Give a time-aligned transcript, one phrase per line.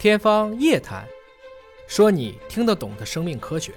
[0.00, 1.04] 天方夜谭，
[1.86, 3.70] 说你听得懂的生命科学。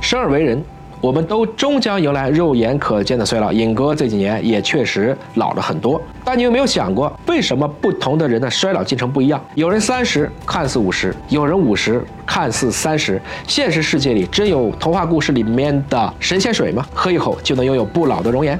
[0.00, 0.62] 生而为人，
[1.00, 3.50] 我们都终将迎来肉眼可见的衰老。
[3.50, 9.44] 尹哥这几年也确实老了很多，但你有没有想过，为什么不同的人的衰老进程不一样？
[9.56, 13.20] 有人三十看似五十，有人五十看似三十。
[13.48, 16.86] 现实世界里真有童话故事里面的神仙水吗？
[16.94, 18.56] 喝一口就能拥有不老的容颜？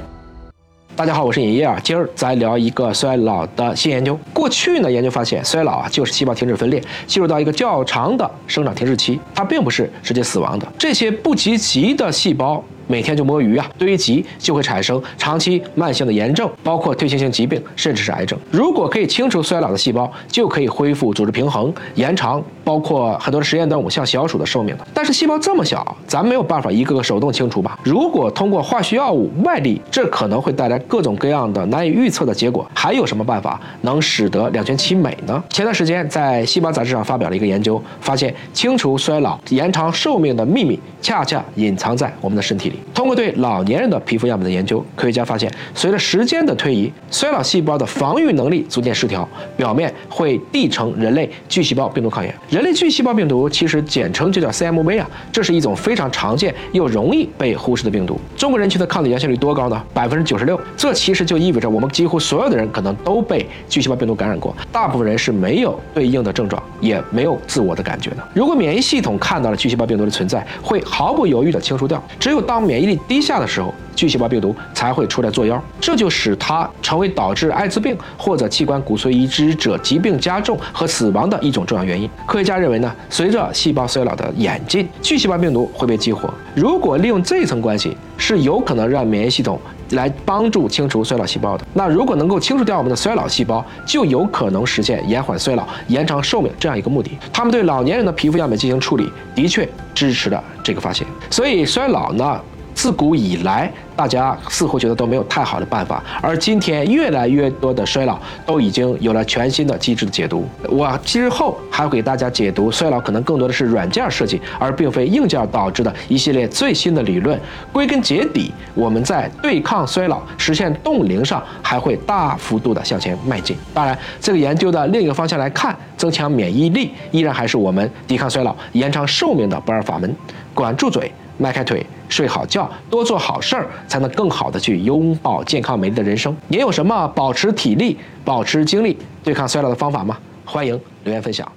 [0.97, 1.77] 大家好，我是尹烨啊。
[1.83, 4.17] 今儿咱聊一个衰老的新研究。
[4.31, 10.65] 过去呢，研究发现，衰老啊就是细胞停止分裂，进入到一个较长的生长停滞期，它并不是直接死亡的。
[10.79, 12.63] 这些不积极的细胞。
[12.87, 18.37] 每天就摸鱼啊，堆积就会产生长期慢性的炎症，包括退行性疾病，甚至是癌症。
[18.51, 24.85] 如果可以清除衰老的细胞，就可以恢复组织平衡，延长包括很多的实验动物像小鼠的寿命的。
[24.93, 27.79] 但是细胞这么小，咱没有办法一个个手动清除吧？
[27.83, 32.69] 如果通过化学药物外力，这可能会带来各种各样的难以预测的结果。
[32.73, 35.41] 还有什么办法能使得两全其美呢？
[35.49, 42.79] 前段时间在《细胞》杂志上发表了一个研究，发现清除衰老、延长寿命的秘密，恰恰隐藏在我们的身体里。
[42.93, 52.33] 通过对老年人的皮肤样本的研究，科学家发现，随着时间的推移，衰老细胞的防御能力逐渐失调，表面会递成人类巨细胞病毒抗原。
[52.55, 58.17] 人类巨细胞病毒其实简称就叫 CMV 啊，这是一种非常常见又容易被忽视的病毒。
[58.37, 59.83] 中国人群的抗体阳性率多高呢？
[59.93, 60.57] 百分之九十六。
[60.77, 68.25] 这其实就意味着我们几乎所有的人可能都被巨细胞病毒感染过，大部分人是没有对应的症状，也没有自我的感觉的。
[68.33, 72.01] 如果免疫系统看到了巨细胞病毒的存在，会毫不犹豫地清除掉。
[72.17, 82.09] 只有当免疫力低下的时候，巨细胞病毒才会出来作妖，这就使它成为导致艾滋病或者器官骨髓移植者疾病加重和死亡的一种重要原因。
[82.25, 86.33] 科学家认为呢，随着细胞衰老的演进，巨细胞病毒会被激活。
[86.55, 89.59] 如果利用这层关系，是有可能让免疫系统
[89.89, 91.65] 来帮助清除衰老细胞的。
[91.73, 97.17] 那如果能够清除掉我们的衰老细胞，就有可能实现延缓衰老、延长寿命这样一个目的。
[97.33, 101.05] 他们对老年人的皮肤样本进行处理，的确支持了这个发现。
[101.31, 102.39] 所以衰老呢？
[102.73, 110.45] 自古以来，大家似乎觉得都没有太好的办法，而今天越来越多的衰老都已经有了全新的机制的解读。
[110.69, 117.39] 我之后还会给大家解读衰老可能更多的是软件设计，而并非硬件导致的一系列最新的理论。
[117.71, 123.55] 归根结底，我们在对抗衰老、实现冻龄上还会大幅度的向前迈进。
[123.73, 130.15] 当然，这个研究的另一个方向来看，增强免疫力依然还是我们抵抗衰老、延长寿命的不二法门。
[130.53, 131.11] 管住嘴。
[131.37, 136.35] 迈开腿，睡好觉，多做好事儿，才能更好的去拥抱健康美丽的人生。
[136.47, 140.17] 您有什么保持体力、保持精力、对抗衰老的方法吗？
[140.45, 141.51] 欢迎留言分享。